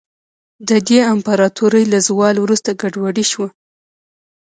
د 0.69 0.71
دې 0.87 0.99
امپراتورۍ 1.13 1.83
له 1.93 1.99
زوال 2.07 2.35
وروسته 2.39 2.69
ګډوډي 2.81 3.25
شوه. 3.31 3.47